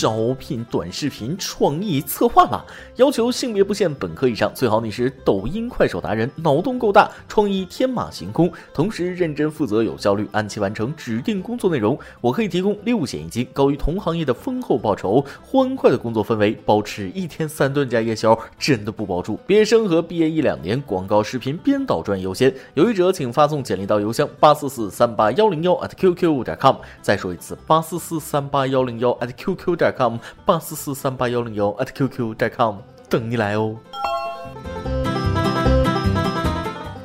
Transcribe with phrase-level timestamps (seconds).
[0.00, 2.64] 招聘短视频创意策划啦，
[2.96, 11.98] 要求性别不限，本科以上，最好你是抖音、快手达人，脑洞够大，创意天马行空，同时认真负责、有效率，按期完成指定工作内容。
[12.22, 19.38] 我可以提供六险一金，高于同行业的丰厚报酬，欢快的工作氛围，保持一天三顿加夜宵，真的不包住。
[19.46, 22.54] 毕业生和毕业一两年，广告视频编导专业优先。
[22.72, 26.76] 有意者请发送简历到邮箱八四四三八幺零幺 at qq 点 com。
[27.02, 32.76] 再说一次，八四四三八幺零幺 at qq 点点 com，八四四三八幺零幺 at qq 点 com，
[33.08, 33.76] 等你来哦。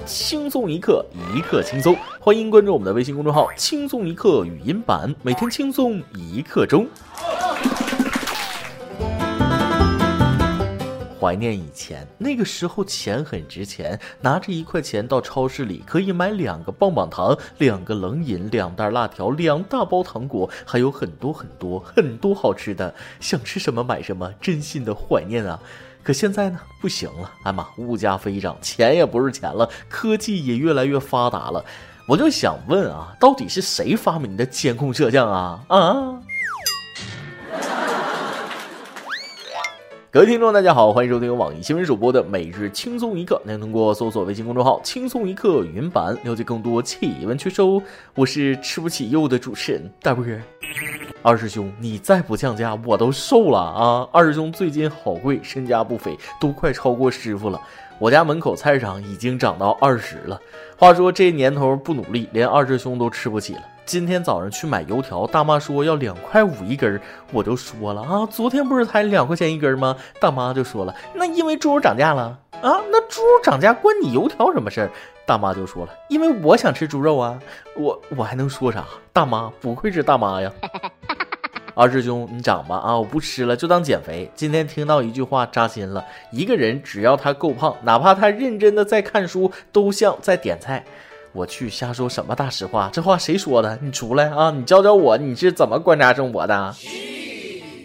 [0.05, 1.03] 轻松一刻，
[1.35, 6.87] 一刻轻松，欢迎关注我们的微信公众号“轻松一刻语音版”，每天轻松一刻钟。
[11.19, 25.59] 怀念以前，那个时候钱很值钱，拿着一块钱到超市里可以买两个棒棒糖、两个冷饮、两袋辣条、两大包糖果，还有很多很多很多好吃的，想吃什么买什么，真心的怀念啊！
[26.03, 31.65] 可现在呢，不行了，哎妈，物价飞涨，钱也不是钱了，科技也越来越发达了，
[32.07, 35.65] 我就想问啊，到底是谁发明的监控摄像啊？
[35.67, 36.21] 啊？
[40.17, 43.39] 各位听众，大家好，欢迎收听由网易新闻主播的每日轻松一刻。
[43.45, 47.79] 您通过搜索微信公众号“轻松一刻”云版了解更多气温趋势哦。
[48.15, 50.41] 我是吃不起肉的主持人大波儿。
[51.21, 54.09] 二师兄，你再不降价，我都瘦了啊！
[54.11, 57.61] 二师兄最近好贵，身价不菲，都快超过师傅了。
[57.99, 60.39] 我家门口菜市场已经涨到二十了。
[60.77, 63.61] 话说这年头不努力，连二师兄都吃不起了。
[63.85, 69.95] 今天早上去买油条，大妈说要两块五一根儿，我就说了啊，昨天不是才两块钱一根吗？
[70.19, 74.91] 大妈就说了，那因为猪肉涨价了啊，那猪肉涨价关你油条什么事儿？
[75.25, 77.39] 大妈就说了，因为我想吃猪肉啊，
[77.75, 78.85] 我我还能说啥？
[79.11, 80.51] 大妈不愧是大妈呀。
[81.77, 84.27] 二师兄，你长吧啊，我不吃了，就当减肥。
[84.33, 90.83] 今天听到一句话扎心了，一个人只要他够胖，哪怕他认真的在看书，都像在点菜。
[91.33, 92.89] 我去瞎说什么大实话？
[92.91, 93.77] 这话谁说的？
[93.79, 94.49] 你出来啊！
[94.49, 96.75] 你教教我，你是怎么观察生活的？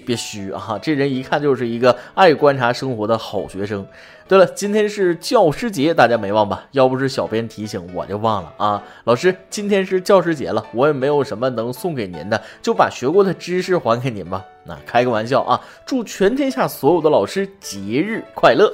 [0.04, 0.78] 别虚啊！
[0.82, 3.86] 这人一看就是一个爱观察生活的好学生。
[4.28, 6.64] 对了，今天是教师节，大家没忘吧？
[6.72, 8.82] 要不是小编提醒，我就忘了啊。
[9.04, 14.44] 老师，今天是教师节了，我也没有什么能送给您的，就把学过的知识还给您吧。
[14.64, 15.60] 那开个玩笑啊！
[15.84, 18.72] 祝全天下所有的老师节日快乐。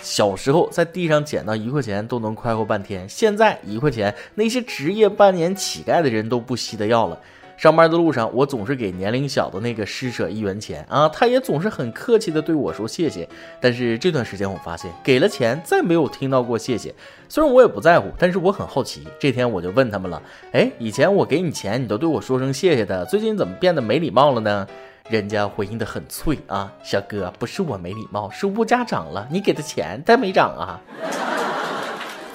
[0.00, 7.18] 小时候在地上捡到一块钱都能快活半天，现在一块钱那些职业半年乞丐的人都不稀得要了。
[7.56, 13.28] 上班的路上，我总是给年龄小的那个施舍一元钱啊，他也总是很客气的对我说谢谢。
[13.60, 16.94] 但是这段时间我发现，给了钱再没有听到过谢谢。
[17.28, 19.06] 虽然我也不在乎，但是我很好奇。
[19.18, 20.20] 这天我就问他们了，
[20.52, 24.66] 哎，以前我给你钱你都对我说声谢谢的，最近怎么变得没礼貌了呢？
[25.10, 30.80] 人家回应的很脆啊，小哥，不是我没礼貌，是物价涨了，你给的钱它没涨啊。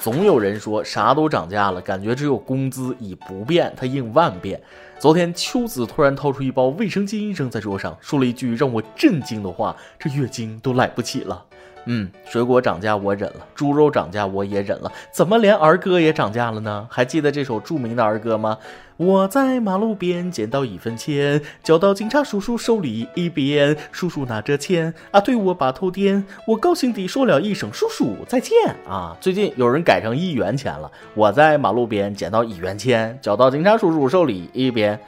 [0.00, 4.58] 总有人说啥都涨价了，感觉只有工资以不变，它应万变。
[4.98, 11.44] 昨天秋子突然掏出一包卫生巾扔在桌上，说了一句让我震惊的话：这月经都来不起了。
[11.86, 16.86] 嗯，水果涨价我忍了，猪肉涨价我也忍了，怎么连儿歌也涨价了呢？
[16.90, 18.58] 还记得这首著名的儿歌吗？
[18.96, 28.52] 我在马路边捡到一分钱，交到警察叔叔手里一边，叔叔拿着钱啊对我把头点，我高兴地说了一声叔叔再见
[28.86, 29.16] 啊。
[29.18, 35.00] 最近有人改成一元钱了，我在马路边捡到一元钱，交到警察叔叔手里一边。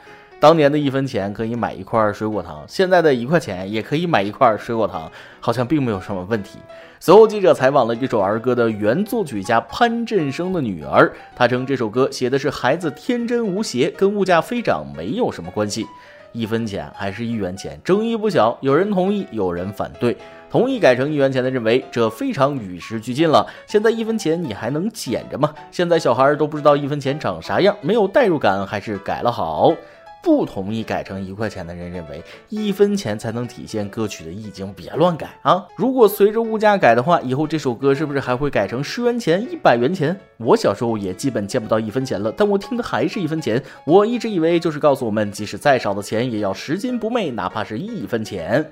[0.43, 5.09] 当年的一分钱可以买一块水果糖，现在的一块钱也可以买一块水果糖，
[5.39, 6.59] 好像并没有什么问题。
[6.99, 15.85] 随后记者采访了这首儿歌的原作曲家潘振声的女儿，她称这首歌写的是孩子天真无邪，跟物价飞涨没有什么关系。
[16.33, 20.17] 一分钱还是一元钱，争议不小，有人同意，有人反对。
[20.51, 23.47] 同意改成一元钱的认为这非常与时俱进了。
[23.65, 25.53] 现在一分钱你还能捡着吗？
[25.71, 29.73] 现在小孩都不知道一分钱长啥样，没有代入感，还是改了好。
[30.23, 35.67] 不同意改成一块钱的人认为，一分钱才能体现歌曲的意境，别乱改啊！
[35.75, 40.17] 如果随着物价改的话，以后这首歌是不是还会改成十元钱、一百元钱？
[40.37, 43.61] 我小时候也基本见不到一分钱了，但我听的还是一分钱。
[43.85, 48.65] 我一直以为就是告诉我们，即使再少的钱，也要拾金不昧，哪怕是一分钱。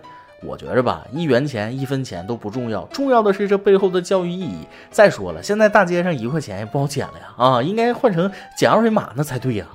[0.44, 4.66] 我觉着吧，一元钱、一分钱都不重要，重要的是这背后的教育意义。
[4.90, 9.68] 再说了，现在大街上一块钱也不好捡了呀，啊，应该换成捡二维码那才对呀。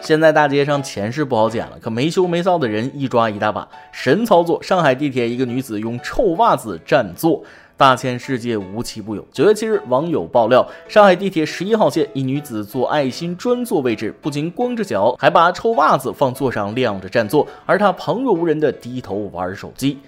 [0.00, 3.68] 现在大街上钱是不好捡了，可没羞没臊的人一抓一大把。
[3.92, 4.62] 神操作！
[4.62, 7.42] 上海地铁一个女子用臭袜子占座，
[7.76, 9.26] 大千世界无奇不有。
[9.32, 19.98] 九月七日，网友爆料，上海地铁十一号线一女子坐爱心专座位置，不仅光着脚，还把臭袜子放座上晾着占座，而她旁若无人的低头玩手机。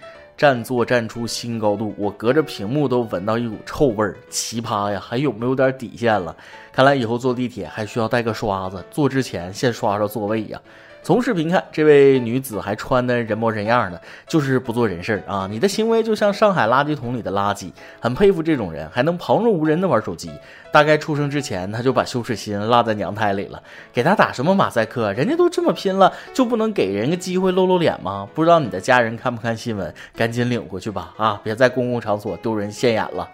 [0.40, 4.98] 站座站出新高度，我隔着屏幕都闻到一股臭味儿，奇葩呀！
[4.98, 6.34] 还有没有点底线了？
[6.72, 10.58] 看来以后坐地铁还需要带个刷子，坐之前先刷刷座位呀。
[11.02, 15.48] 从视频看，这位女子还穿的人模人样的，就是不做人事儿啊！
[15.50, 20.30] 你的行为就像上海垃圾桶里的垃圾，很佩服这种人还能旁若无人的玩手机。
[20.70, 23.60] 大概出生之前他就把羞耻心落在娘胎里了，
[23.92, 25.12] 给他打什么马赛克？
[25.14, 28.28] 人家都这么拼了，就不能给人个机会露露脸吗？
[28.34, 29.92] 不知道你的家人看不看新闻？
[30.14, 31.14] 赶紧领回去吧！
[31.16, 33.28] 啊，别在公共场所丢人现眼了。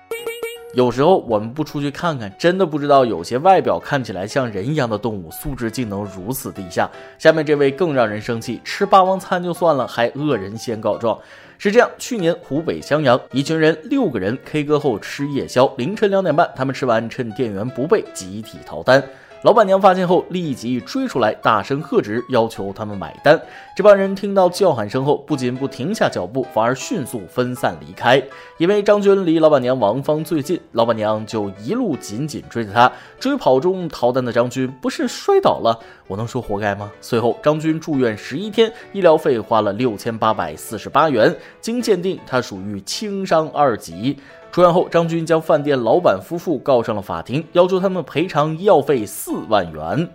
[0.76, 6.86] 有时候我们不出去看看，真的不知道有些外表看起来像人一样的动物，素质竟能如此低下。
[7.18, 11.18] 下面这位更让人生气，吃霸王餐就算了，还恶人先告状。
[11.56, 19.02] 是这样，去年湖北襄阳，一群人六个人 K 歌后吃夜宵，凌晨两点半，他们吃完趁店员不备，集体逃单。
[19.46, 23.40] 老板娘发现后，立即追出来，大声喝止，要求他们买单。
[23.76, 28.20] 这帮人听到叫喊声后，不仅不停下脚步，反而迅速分散离开。
[28.58, 32.90] 因为张军离老板娘王芳最近，老板娘就一路紧紧追着他。
[33.20, 35.78] 追跑中逃单的张军不是摔倒了，
[36.08, 36.90] 我能说活该吗？
[37.00, 41.32] 随后，张军住院十一天，医疗费花了六千八百四十八元。
[41.60, 44.18] 经鉴定，他属于轻伤二级。
[44.56, 50.08] 出院后，张军将饭店老板夫妇告上了法庭，要求他们赔偿医药费四万元。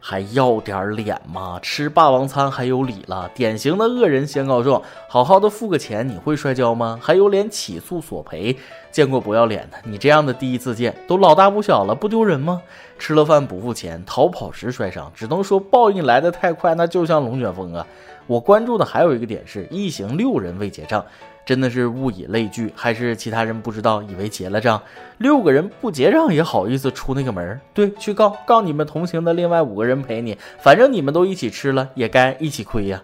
[0.00, 1.58] 还要点脸吗？
[1.60, 3.30] 吃霸王餐还有理了？
[3.34, 4.80] 典型的恶人先告状，
[5.10, 6.98] 好好的付个钱，你会摔跤吗？
[7.02, 8.56] 还有脸起诉索赔？
[8.90, 9.76] 见过不要脸的？
[9.84, 12.62] 你这样的第一次见，都老大不小了，不丢人吗？
[12.98, 17.86] 吃了饭不付钱，逃跑时摔伤，只能说报应来得太快，那就像龙卷风啊！
[18.26, 21.04] 我关注的还有一个点是，一行六人未结账。
[21.50, 24.80] 真的是物以类聚，还是其他人不知道，以为结了账？
[25.18, 27.60] 六个人不结账也好意思出那个门？
[27.74, 33.02] 对，去告告你们同行的另外五个人陪你，反正你们都一起吃了，也该一起亏呀。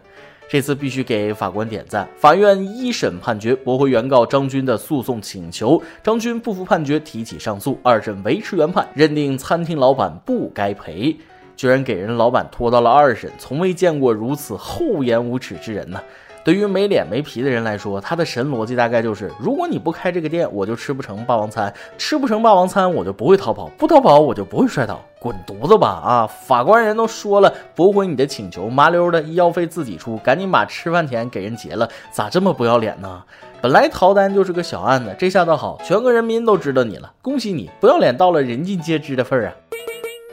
[0.49, 2.09] 这次必须给法官点赞。
[2.17, 11.17] 法院一审判决驳回原告张军的诉讼请求，张军不服判决提起上诉，二审维持原判，认定餐厅老板不该赔，
[11.57, 16.01] 居然给人老板拖到了二审，从未见过如此厚颜无耻之人呢。
[16.47, 25.03] 对于没脸没皮的人来说，他的神逻辑大概就是：如果你不开这个店，我就吃不成霸王餐；吃不成霸王餐，我就不会逃跑；不逃跑，我就不会摔倒。
[25.19, 25.89] 滚犊子吧！
[25.89, 31.89] 啊，法官人都说了，驳回你的请求，麻溜的医药费自己出，赶紧把吃饭钱给人结了。
[32.13, 33.25] 咋这么不要脸呢？
[33.61, 39.53] 本来逃单就是个小案子，这下倒好，全国人民都知道你了，恭喜你，不要脸到了人尽皆知的份儿啊！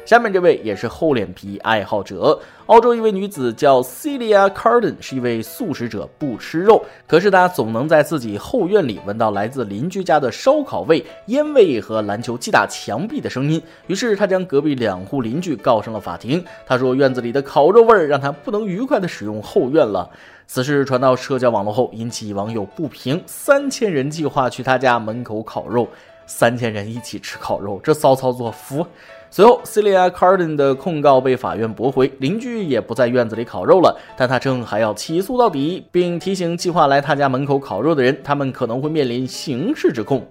[0.05, 2.39] 下面这位也是厚脸皮爱好者。
[2.65, 6.83] 澳洲一位女子叫 Celia Carden，是一位素食者，不吃肉。
[7.07, 13.61] 可是她总能在自己后院里闻到来自邻居家的烧烤味、烟味和篮球击打墙壁的声音。
[13.87, 16.43] 于是她将隔壁两户邻居告上了法庭。
[16.65, 20.09] 她说院子里的烤肉味让她不能愉快地使用后院了。
[20.45, 23.21] 此事传到社交网络后，引起网友不平。
[23.25, 25.87] 三千人计划去她家门口烤肉，
[26.25, 28.85] 三千人一起吃烤肉，这骚操作服。
[29.29, 33.99] 随后，Celia Carden 的控告被法院驳回，邻居也不在院子里烤肉了。
[34.15, 40.23] 但他称还要起诉到底，并提醒计划来他家门口烤肉的人，他们可能会面临刑事指控。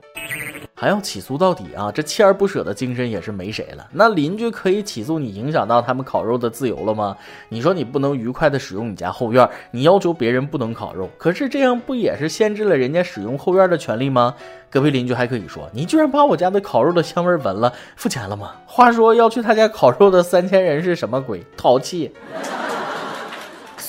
[0.82, 1.93] 还要起诉到底啊！
[1.93, 3.87] 这锲而不舍的精神也是没谁了。
[3.93, 7.17] 那邻居可以起诉你影响到他们烤肉的自由了吗？
[7.50, 14.34] 你说你不能愉快的使用你家后院，你要求别人不能烤肉，可是这样不也是限制了人家使用后院的权利吗？
[14.69, 18.51] 隔壁邻居还可以说你居然把我家的烤肉的香味闻了，付钱了吗？
[18.67, 21.46] 话说要去他家烤肉的三千人是什么鬼？
[21.56, 22.10] 淘气！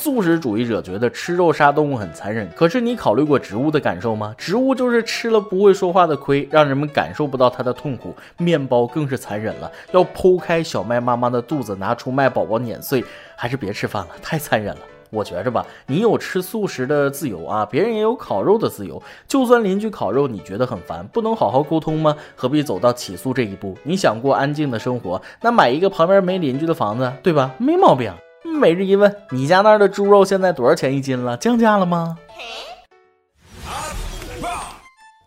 [0.04, 4.36] 素食主义者觉得吃肉杀动物很残忍，可是你考虑过植物的感受吗？
[4.38, 8.14] 植物就是吃了不会说话的亏，让人们感受不到它的痛苦。
[8.36, 13.02] 面包更是残忍了，要剖开小麦妈妈的肚子，拿出麦宝宝碾碎，
[13.38, 14.82] 还是别吃饭了，太残忍了。
[15.10, 19.02] 我觉着吧，你有吃素食的自由啊，别人也有烤肉的自由。
[19.26, 22.14] 就算邻居烤肉你觉得很烦，不能好好沟通吗？
[22.36, 23.78] 何必走到起诉这一步？
[23.84, 27.52] 你想过安静的生活，那买一个旁边没邻居的房子，对吧？
[27.58, 28.12] 没毛病。
[28.44, 31.38] 每日一问：你家那儿的猪肉现在多少钱一斤了？
[31.38, 32.18] 降价了吗？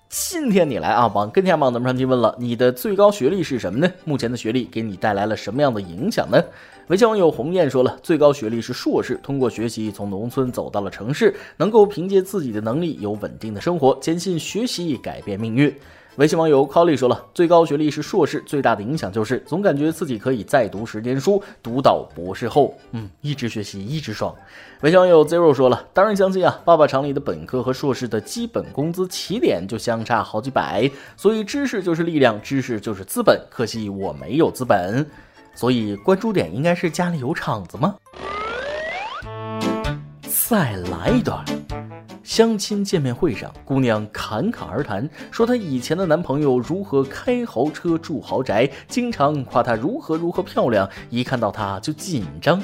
[0.09, 3.91] 今天你来啊，往跟天榜咱们上提问了，你的最高学历是什么呢？
[4.05, 6.43] 目前的学历给你带来了什么样的影响呢？
[6.89, 15.75] 微信网友鸿雁说了，最高学历是硕士，通过学习从农村走到了城市，能够凭借自己的能力有稳定的生活，坚信学习改变命运。
[16.17, 22.75] 微信网友 Colly 说了，最高学历是硕士，最大的影响就是总感觉自己可以再读十年书，读到博士后。
[22.93, 24.35] 嗯，一直学习一直爽。
[24.81, 33.39] 微信网友 Zero 说了，当然相信啊，爸爸厂里的本科和硕士的基本工资起点就相差好几百，所以知识就是力量，知识就是资本。
[33.51, 35.07] 可惜我没有资本，
[35.55, 37.95] 所以关注点应该是家里有厂子吗？
[40.49, 41.45] 再来一段。
[42.27, 52.61] 相亲见面会上，姑娘侃侃而谈，说她以前的男朋友如何开豪车住豪宅，经常夸她如何如何漂亮，一看到她就紧张。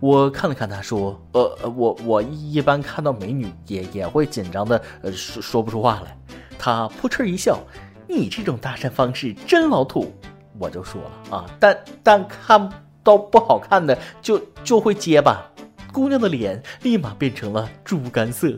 [0.00, 6.14] 我看了看她，说：“呃，我我一般看到美女也也会紧张的，呃，说说不出话来。”
[6.58, 7.58] 她扑哧一笑
[8.06, 10.12] ：“你这种搭讪方式真老土。”
[10.60, 12.70] 我就说了啊，但但看
[13.02, 15.42] 到不好看的就就会结巴。
[15.90, 18.52] 姑娘的脸立马变成了猪肝色。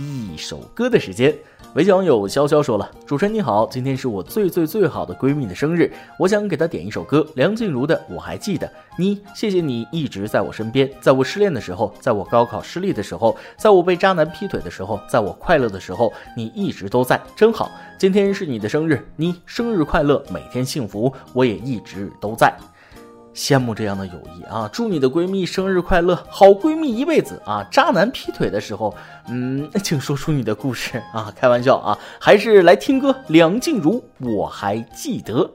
[0.00, 1.36] 一首歌的时间，
[1.74, 8.66] 微信网友潇潇说了：“主持人你好，今天是我最最最好的闺蜜的生日，我想给她点一首歌，梁静茹的《我还记得
[8.96, 9.16] 你》。
[9.34, 17.70] 谢谢你一直在我身边，在我失恋的时候，在我高考失利的时候，在我被渣男劈腿的时候，在我快乐的时候，你一直都在，真好。
[17.98, 22.50] 今天是你的生日，你生日快乐，每天幸福，我也一直都在。”
[23.34, 24.68] 羡慕这样的友谊啊！
[24.72, 27.66] 祝你的闺蜜生日快乐，好闺蜜一辈子啊！
[27.70, 28.94] 渣男劈腿的时候，
[29.28, 31.32] 嗯， 请说出你的故事啊！
[31.36, 33.14] 开玩笑啊，还是来听歌。
[33.28, 35.50] 梁静茹，我还记得。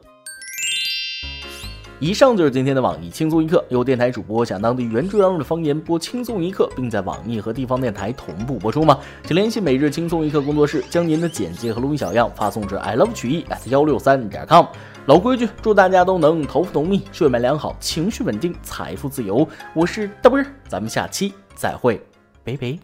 [2.02, 9.00] 以上就是今天的网易轻松一刻，由电台主播讲当地原汁原味的方言播轻松一刻，并在网易和地方电台同步播出吗？
[9.24, 14.66] 请联系每日轻松一刻工作室，将您的简介和录音小样发送至 i love 曲艺 at 幺六三点 com。
[15.06, 19.48] 老规矩，祝大家都能头发浓密、睡眠良好、情绪稳定、财富自由。
[19.74, 22.02] 我是大波儿，咱们下期再会，
[22.44, 22.78] 拜拜。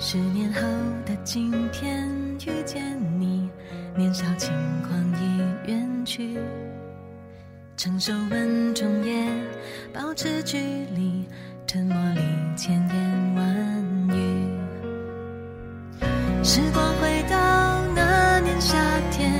[0.00, 0.62] 十年后
[1.06, 2.08] 的今天
[2.44, 3.48] 遇见你，
[3.96, 4.50] 年少轻
[4.82, 5.39] 狂一
[5.70, 6.36] 远去，
[7.76, 9.24] 承受稳重也
[9.94, 10.58] 保持距
[10.96, 11.24] 离，
[11.64, 12.20] 沉默里
[12.56, 14.18] 千言万语。
[16.42, 18.60] 时光回到那年。
[18.60, 18.76] 夏
[19.10, 19.32] 天，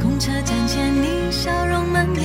[0.00, 2.22] 公车站前，你笑容满面，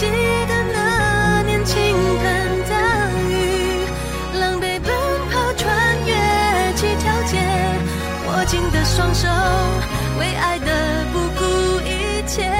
[0.00, 2.24] 记得那年倾盆
[2.70, 2.72] 大
[3.28, 3.30] 雨，
[4.40, 4.88] 狼狈奔
[5.30, 5.68] 跑穿
[6.06, 6.14] 越
[6.74, 7.36] 几条街，
[8.26, 8.42] 握。
[8.46, 9.28] 紧的双手，
[10.18, 11.44] 为爱的不顾
[11.82, 12.50] 一切。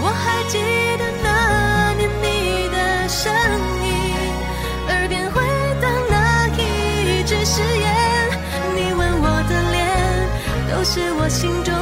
[0.00, 0.56] 我还记
[0.96, 2.24] 得那年你
[2.72, 3.30] 的声
[3.84, 3.86] 音，
[4.88, 5.42] 耳边回
[5.82, 7.84] 荡那一句誓言。
[8.74, 9.84] 你吻我的脸，
[10.70, 11.73] 都是我心中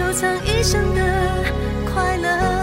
[0.00, 1.44] 收藏一生的
[1.92, 2.59] 快乐。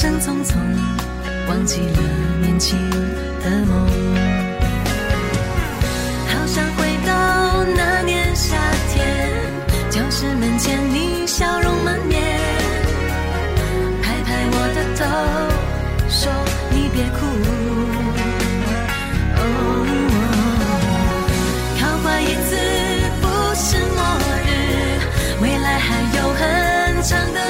[0.00, 0.54] 人生匆匆，
[1.48, 1.98] 忘记了
[2.40, 3.84] 年轻的梦。
[6.28, 8.56] 好想回到那年夏
[8.92, 9.28] 天，
[9.90, 12.22] 教室门前你笑容满面，
[14.00, 15.04] 拍拍我的头，
[16.08, 16.30] 说
[16.70, 17.26] 你别哭。
[21.80, 22.54] 考坏一次
[23.20, 23.26] 不
[23.56, 23.98] 是末
[24.46, 24.48] 日，
[25.42, 25.88] 未来还
[26.18, 27.47] 有很长的。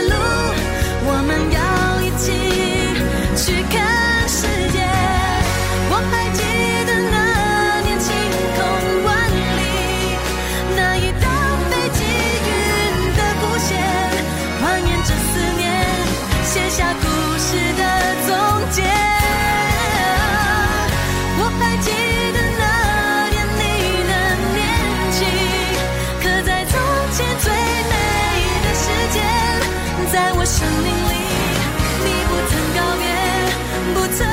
[30.41, 31.15] 我生命里
[32.05, 33.05] 你不曾告别
[33.93, 34.28] 不曾